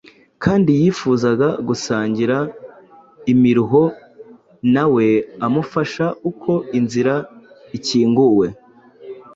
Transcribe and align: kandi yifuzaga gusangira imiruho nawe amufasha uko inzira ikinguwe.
kandi 0.43 0.69
yifuzaga 0.81 1.47
gusangira 1.67 2.37
imiruho 3.33 3.83
nawe 4.73 5.05
amufasha 5.45 6.05
uko 6.29 6.51
inzira 6.79 7.13
ikinguwe. 7.77 8.47